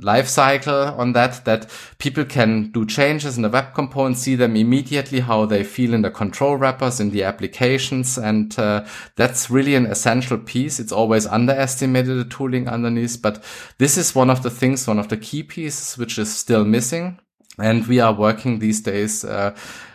[0.00, 4.56] life cycle on that, that people can do changes in the web component, see them
[4.56, 8.16] immediately, how they feel in the control wrappers, in the applications.
[8.16, 8.84] And uh,
[9.16, 10.78] that's really an essential piece.
[10.78, 13.20] It's always underestimated, the tooling underneath.
[13.20, 13.42] But
[13.78, 17.18] this is one of the things, one of the key pieces, which is still missing.
[17.58, 19.54] And we are working these days, uh,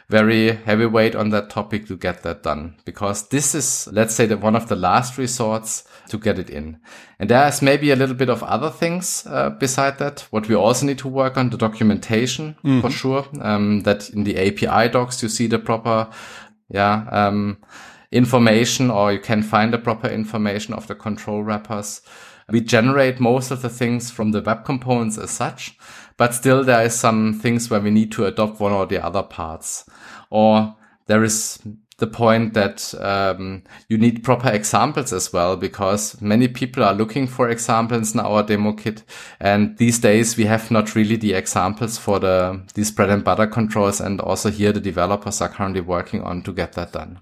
[0.09, 4.41] very heavyweight on that topic to get that done because this is, let's say that
[4.41, 6.77] one of the last resorts to get it in.
[7.19, 10.27] And there's maybe a little bit of other things uh, beside that.
[10.29, 12.81] What we also need to work on the documentation mm -hmm.
[12.81, 13.23] for sure.
[13.41, 16.07] Um, that in the API docs you see the proper,
[16.67, 17.57] yeah, um,
[18.11, 22.01] information or you can find the proper information of the control wrappers.
[22.49, 25.77] We generate most of the things from the web components as such,
[26.17, 29.23] but still there is some things where we need to adopt one or the other
[29.23, 29.85] parts.
[30.29, 30.75] Or
[31.07, 31.59] there is
[31.97, 37.27] the point that um, you need proper examples as well because many people are looking
[37.27, 39.03] for examples in our demo kit
[39.39, 43.47] and these days we have not really the examples for the these bread and butter
[43.47, 47.19] controls and also here the developers are currently working on to get that done.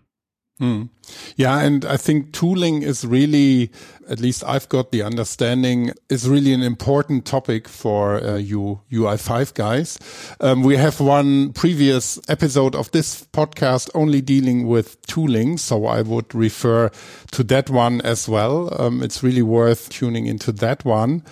[0.62, 0.90] Mm.
[1.36, 3.72] Yeah, and I think tooling is really,
[4.08, 9.56] at least I've got the understanding, is really an important topic for uh, you UI5
[9.56, 9.98] guys.
[10.40, 16.04] Um, we have one previous episode of this podcast only dealing with tooling, so I
[16.04, 16.92] would refer
[17.32, 18.70] to that one as well.
[18.80, 21.24] Um, it's really worth tuning into that one.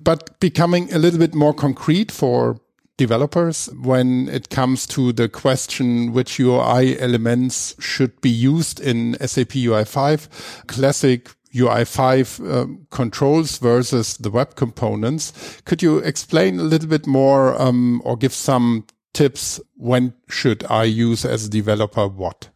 [0.00, 2.58] But becoming a little bit more concrete for
[3.02, 9.54] developers when it comes to the question which UI elements should be used in SAP
[9.66, 12.12] UI5, classic UI5
[12.52, 15.32] um, controls versus the web components.
[15.64, 19.60] Could you explain a little bit more um, or give some tips?
[19.76, 22.50] When should I use as a developer what?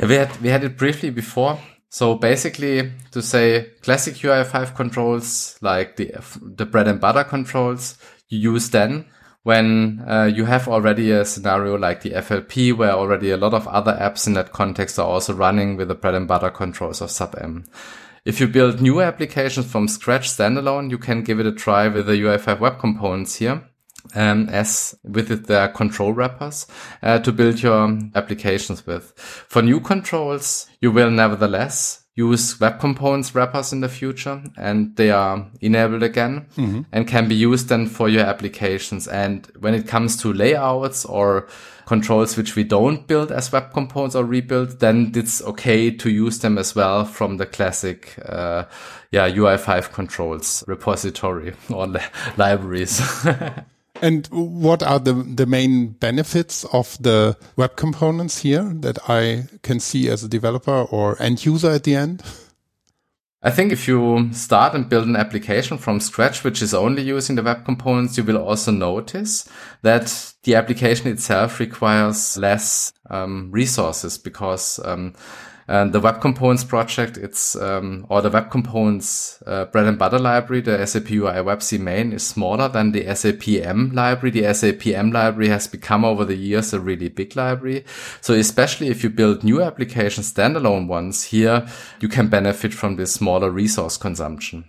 [0.00, 1.58] Yeah, we had, we had it briefly before.
[1.88, 6.12] So basically to say classic UI5 controls like the,
[6.42, 7.96] the bread and butter controls
[8.28, 9.06] you use then
[9.46, 13.68] when uh, you have already a scenario like the FLP where already a lot of
[13.68, 17.12] other apps in that context are also running with the bread and butter controls of
[17.12, 17.64] SAP-M.
[18.24, 22.06] If you build new applications from scratch standalone, you can give it a try with
[22.06, 23.62] the UI5 web components here.
[24.14, 26.66] Um, as with their control wrappers
[27.02, 29.12] uh, to build your applications with.
[29.16, 35.10] For new controls, you will nevertheless use web components wrappers in the future and they
[35.10, 36.80] are enabled again mm-hmm.
[36.90, 39.06] and can be used then for your applications.
[39.06, 41.46] And when it comes to layouts or
[41.84, 46.38] controls which we don't build as web components or rebuild, then it's okay to use
[46.38, 48.64] them as well from the classic, uh,
[49.12, 52.00] yeah, UI5 controls repository or li-
[52.38, 53.26] libraries.
[54.02, 59.80] And what are the, the main benefits of the web components here that I can
[59.80, 62.22] see as a developer or end user at the end?
[63.42, 67.36] I think if you start and build an application from scratch, which is only using
[67.36, 69.48] the web components, you will also notice
[69.82, 75.14] that the application itself requires less um, resources because um,
[75.68, 80.18] and the Web Components project, it's, um, or the Web Components uh, bread and butter
[80.18, 84.30] library, the SAP UI Web main is smaller than the SAP M library.
[84.30, 87.84] The SAP M library has become over the years a really big library.
[88.20, 91.66] So especially if you build new applications, standalone ones here,
[92.00, 94.66] you can benefit from this smaller resource consumption.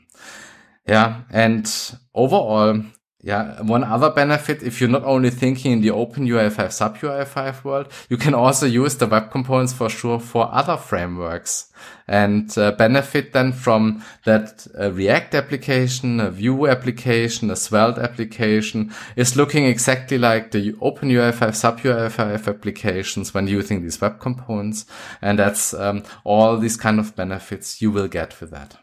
[0.87, 1.21] Yeah.
[1.29, 1.71] And
[2.15, 2.81] overall,
[3.21, 7.63] yeah, one other benefit, if you're not only thinking in the open UI5 SAP UI5
[7.63, 11.71] world, you can also use the web components for sure for other frameworks
[12.07, 18.93] and uh, benefit then from that uh, React application, a Vue application, a Svelte application
[19.15, 24.85] is looking exactly like the open UI5 SAP UI5 applications when using these web components.
[25.21, 28.77] And that's um, all these kind of benefits you will get with that.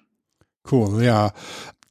[0.64, 1.02] Cool.
[1.02, 1.30] Yeah.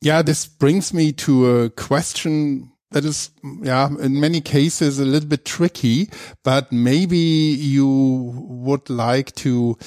[0.03, 3.31] Yeah, this brings me to a question that is,
[3.61, 6.09] yeah, in many cases a little bit tricky,
[6.43, 7.87] but maybe you
[8.35, 9.77] would like to,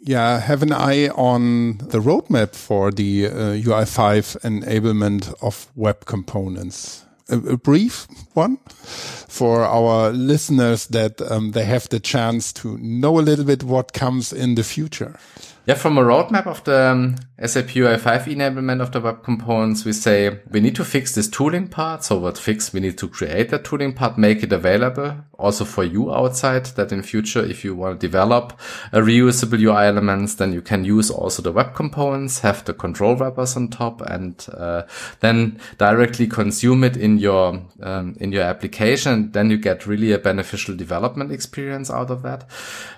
[0.00, 7.04] yeah, have an eye on the roadmap for the uh, UI5 enablement of web components.
[7.28, 13.18] A, a brief one for our listeners that um, they have the chance to know
[13.18, 15.18] a little bit what comes in the future.
[15.66, 19.92] Yeah, from a roadmap of the um, SAP UI5 enablement of the web components, we
[19.92, 22.04] say we need to fix this tooling part.
[22.04, 22.72] So what fix?
[22.72, 26.92] We need to create that tooling part, make it available also for you outside that
[26.92, 28.58] in future, if you want to develop
[28.92, 33.16] a reusable UI elements, then you can use also the web components, have the control
[33.16, 34.82] wrappers on top and uh,
[35.20, 39.32] then directly consume it in your, um, in your application.
[39.32, 42.48] Then you get really a beneficial development experience out of that.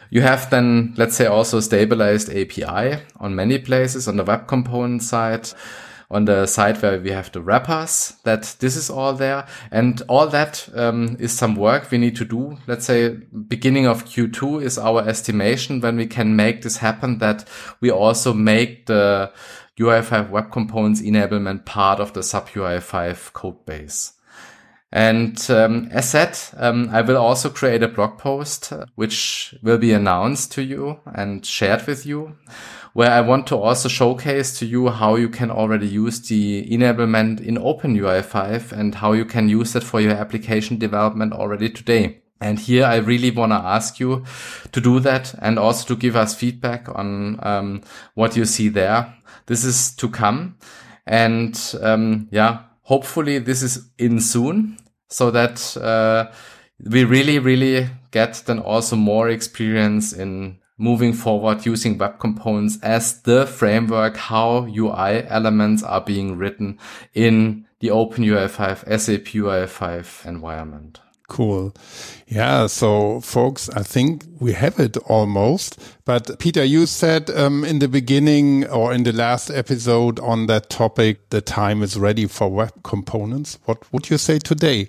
[0.09, 5.03] You have then, let's say, also stabilized API on many places on the web component
[5.03, 5.49] side.
[6.11, 9.47] on the side where we have the wrappers that this is all there.
[9.71, 12.59] And all that um, is some work we need to do.
[12.67, 13.09] Let's say
[13.49, 17.49] beginning of Q2 is our estimation when we can make this happen that
[17.81, 19.33] we also make the
[19.79, 24.13] UI5 web components enablement part of the SAP UI5 code base.
[24.93, 29.93] And um, as said, um, I will also create a blog post which will be
[29.93, 32.37] announced to you and shared with you,
[32.97, 37.43] where I want to also showcase to you how you can already use the enablement
[37.43, 42.23] in OpenUI5 and how you can use it for your application development already today.
[42.41, 44.25] And here I really want to ask you
[44.73, 47.83] to do that and also to give us feedback on um,
[48.15, 49.15] what you see there.
[49.45, 50.57] This is to come.
[51.07, 54.79] And um, yeah, hopefully this is in soon
[55.11, 56.33] so that uh,
[56.81, 63.23] we really, really get then also more experience in moving forward using web components as
[63.23, 66.79] the framework, how UI elements are being written
[67.15, 71.01] in the OpenUI5, SAP UI5 environment.
[71.29, 71.75] Cool.
[72.29, 72.69] Yeah.
[72.69, 75.79] So folks, I think we have it almost.
[76.05, 80.71] But Peter, you said um, in the beginning or in the last episode on that
[80.71, 83.59] topic, the time is ready for web components.
[83.65, 84.89] What would you say today?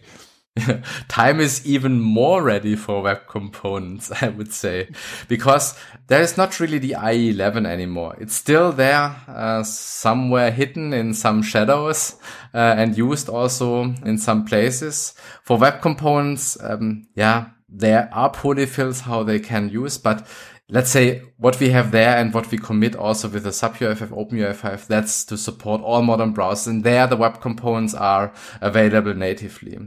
[1.07, 4.89] time is even more ready for web components, I would say,
[5.27, 5.77] because
[6.07, 8.15] there is not really the IE11 anymore.
[8.19, 12.15] It's still there, uh, somewhere hidden in some shadows,
[12.53, 15.13] uh, and used also in some places.
[15.43, 20.25] For web components, um, yeah, there are polyfills how they can use, but
[20.69, 24.17] let's say what we have there and what we commit also with the SAP UI5,
[24.17, 26.67] Open UI5, that's to support all modern browsers.
[26.67, 29.77] And there the web components are available natively.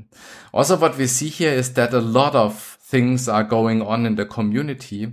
[0.52, 4.16] Also what we see here is that a lot of things are going on in
[4.16, 5.12] the community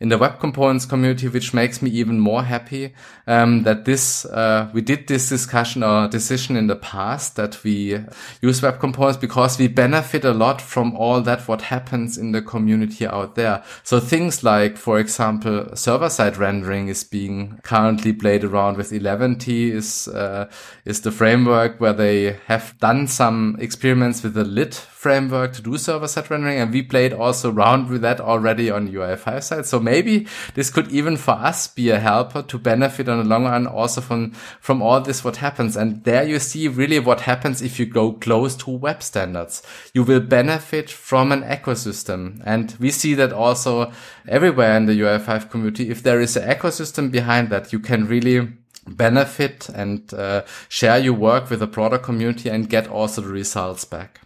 [0.00, 2.94] in the web components community, which makes me even more happy
[3.26, 7.98] um, that this uh, we did this discussion or decision in the past that we
[8.40, 12.40] use web components because we benefit a lot from all that what happens in the
[12.40, 13.64] community out there.
[13.82, 19.72] So things like, for example, server side rendering is being currently played around with 11ty
[19.72, 20.48] is uh,
[20.84, 25.78] is the framework where they have done some experiments with the lit framework to do
[25.78, 29.64] server side rendering, and we played also around with that already on UI5 side.
[29.64, 33.44] So maybe this could even for us be a helper to benefit on the long
[33.44, 35.76] run also from, from all this what happens.
[35.76, 39.62] And there you see really what happens if you go close to web standards.
[39.94, 42.42] You will benefit from an ecosystem.
[42.44, 43.92] And we see that also
[44.26, 45.90] everywhere in the UI5 community.
[45.90, 48.48] If there is an ecosystem behind that, you can really
[48.88, 53.84] benefit and uh, share your work with a broader community and get also the results
[53.84, 54.22] back.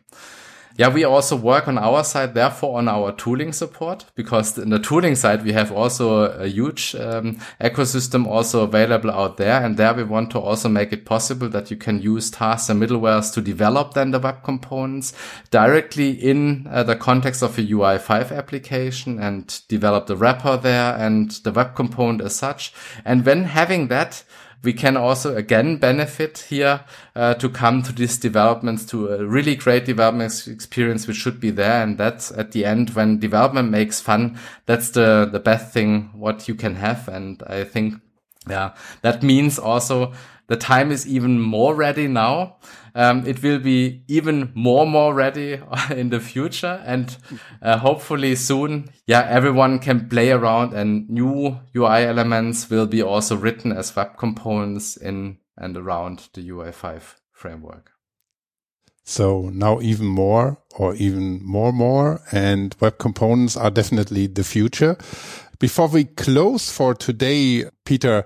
[0.76, 4.78] Yeah, we also work on our side, therefore, on our tooling support, because in the
[4.78, 9.62] tooling side, we have also a huge um, ecosystem also available out there.
[9.62, 12.82] And there we want to also make it possible that you can use tasks and
[12.82, 15.12] middlewares to develop then the web components
[15.50, 21.32] directly in uh, the context of a UI5 application and develop the wrapper there and
[21.44, 22.72] the web component as such.
[23.04, 24.24] And when having that,
[24.62, 26.84] we can also again benefit here
[27.16, 31.50] uh, to come to these developments to a really great development experience which should be
[31.50, 31.82] there.
[31.82, 36.48] And that's at the end when development makes fun that's the the best thing what
[36.48, 37.08] you can have.
[37.08, 37.94] And i think
[38.48, 40.12] yeah that means also
[40.48, 42.56] the time is even more ready now
[42.94, 47.16] um, it will be even more more ready in the future, and
[47.60, 53.36] uh, hopefully soon, yeah, everyone can play around, and new UI elements will be also
[53.36, 57.92] written as web components in and around the UI5 framework.
[59.04, 64.96] So now even more or even more more and web components are definitely the future.
[65.58, 68.24] Before we close for today, Peter,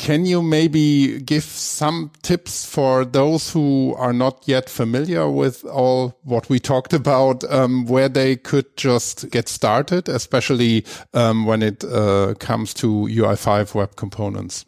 [0.00, 6.18] can you maybe give some tips for those who are not yet familiar with all
[6.24, 11.84] what we talked about, um, where they could just get started, especially um, when it
[11.84, 14.64] uh, comes to UI5 web components?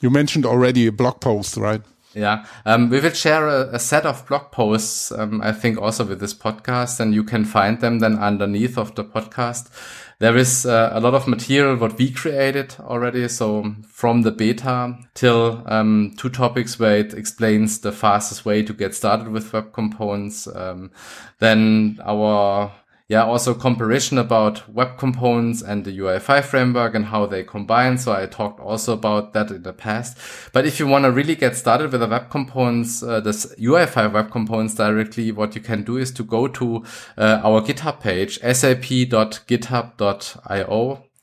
[0.00, 1.82] You mentioned already a blog post, right?
[2.14, 6.06] Yeah, um, we will share a, a, set of blog posts, um, I think also
[6.06, 9.68] with this podcast, and you can find them then underneath of the podcast
[10.18, 13.28] there is uh, a lot of material what we created already.
[13.28, 18.72] So from the beta till um, two topics where it explains the fastest way to
[18.72, 20.46] get started with web components.
[20.46, 20.90] Um,
[21.40, 22.72] then our
[23.06, 27.98] yeah, also comparison about web components and the UI5 framework and how they combine.
[27.98, 30.16] So I talked also about that in the past.
[30.54, 34.14] But if you want to really get started with the web components, uh, this UI5
[34.14, 36.82] web components directly, what you can do is to go to
[37.18, 39.44] uh, our GitHub page, sap.github.io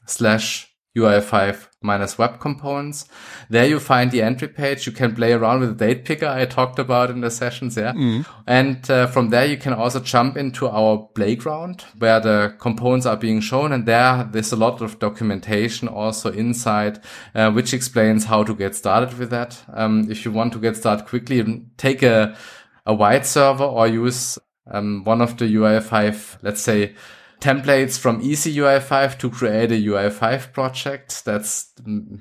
[0.05, 3.07] slash UI5 minus web components.
[3.49, 4.85] There you find the entry page.
[4.85, 7.77] You can play around with the date picker I talked about in the sessions.
[7.77, 7.93] Yeah.
[7.93, 8.25] Mm.
[8.45, 13.15] And uh, from there, you can also jump into our playground where the components are
[13.15, 13.71] being shown.
[13.71, 16.99] And there, there's a lot of documentation also inside,
[17.33, 19.63] uh, which explains how to get started with that.
[19.73, 22.35] Um, if you want to get started quickly, take a,
[22.85, 24.37] a Vite server or use
[24.69, 26.95] um, one of the UI5, let's say,
[27.41, 31.25] templates from EasyUI5 to create a UI5 project.
[31.25, 31.71] That's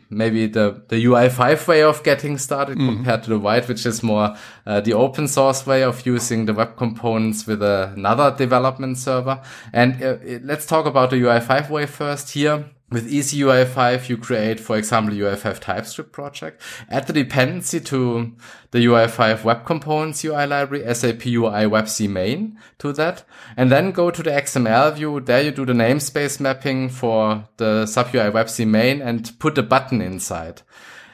[0.09, 2.89] maybe the, the UI5 way of getting started mm.
[2.89, 4.35] compared to the Vite, which is more
[4.67, 9.43] uh, the open source way of using the web components with another development server.
[9.75, 12.65] And uh, let's talk about the UI5 way first here.
[12.91, 18.33] With Easy UI5, you create, for example, UI5 TypeScript project, add the dependency to
[18.73, 23.23] the UI5 web components UI library, SAP UI WebC main to that,
[23.57, 25.21] and then go to the XML view.
[25.21, 29.63] There you do the namespace mapping for the SAP UI WebC main and put a
[29.63, 30.63] button inside.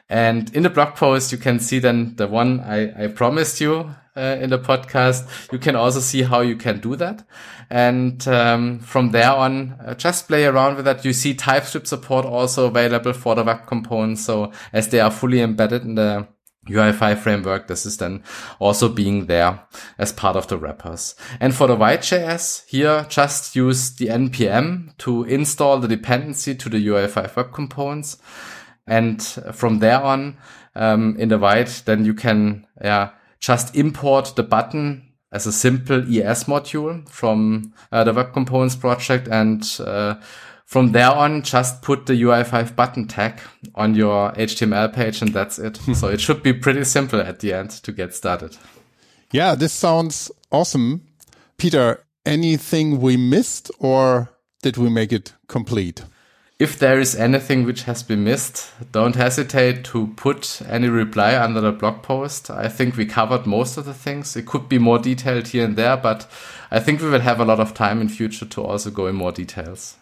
[0.09, 3.95] And in the blog post, you can see then the one I, I promised you
[4.17, 5.27] uh, in the podcast.
[5.53, 7.25] You can also see how you can do that.
[7.69, 11.05] And um, from there on, uh, just play around with that.
[11.05, 14.25] You see TypeScript support also available for the web components.
[14.25, 16.29] So as they are fully embedded in the
[16.69, 18.23] UI5 framework, this is then
[18.59, 19.61] also being there
[19.99, 21.15] as part of the wrappers.
[21.41, 26.85] And for the Vite.js, here just use the npm to install the dependency to the
[26.85, 28.19] UI5 web components.
[28.87, 30.37] And from there on,
[30.75, 33.11] um, in the Vite, then you can, yeah,
[33.41, 39.29] just import the button as a simple ES module from uh, the Web Components project.
[39.29, 40.15] And uh,
[40.65, 43.41] from there on, just put the UI5 button tag
[43.75, 45.77] on your HTML page and that's it.
[45.95, 48.57] so it should be pretty simple at the end to get started.
[49.33, 51.03] Yeah, this sounds awesome.
[51.59, 54.31] Peter, anything we missed or
[54.63, 56.03] did we make it complete?
[56.59, 61.61] If there is anything which has been missed, don't hesitate to put any reply under
[61.61, 62.51] the blog post.
[62.51, 64.37] I think we covered most of the things.
[64.37, 66.27] It could be more detailed here and there, but
[66.71, 69.17] I think we will have a lot of time in future to also go in
[69.17, 69.97] more details.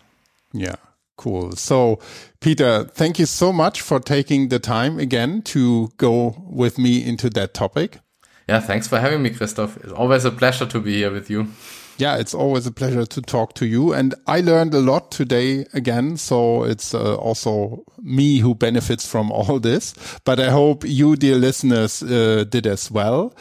[0.53, 0.77] Yeah.
[1.17, 1.53] Cool.
[1.53, 1.99] So,
[2.41, 7.31] Peter, thank you so much for taking the time again to go with me into
[7.31, 7.99] that topic.
[8.49, 9.77] Yeah, thanks for having me, Christoph.
[9.79, 11.49] It's always a pleasure to be here with you.
[11.97, 13.93] Yeah, it's always a pleasure to talk to you.
[13.93, 16.17] And I learned a lot today again.
[16.17, 19.95] So it's uh, also me who benefits from all this.
[20.25, 23.33] But I hope you, dear listeners, uh, did as well.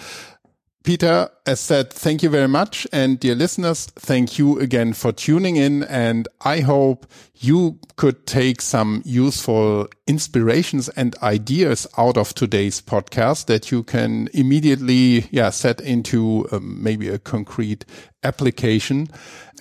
[0.83, 2.85] Peter, as said, thank you very much.
[2.91, 5.83] And dear listeners, thank you again for tuning in.
[5.83, 7.05] And I hope
[7.35, 14.27] you could take some useful inspirations and ideas out of today's podcast that you can
[14.33, 17.85] immediately, yeah, set into um, maybe a concrete
[18.21, 19.07] application.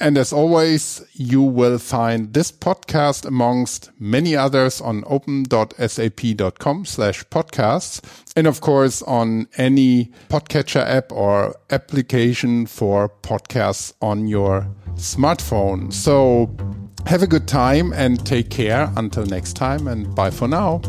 [0.03, 8.00] And as always, you will find this podcast amongst many others on open.sap.com slash podcasts.
[8.34, 15.92] And of course, on any podcatcher app or application for podcasts on your smartphone.
[15.92, 16.50] So
[17.07, 20.82] have a good time and take care until next time and bye for now.